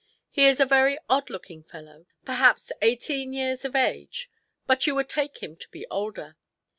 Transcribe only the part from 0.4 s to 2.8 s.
is a very odd looking fellow, perhaps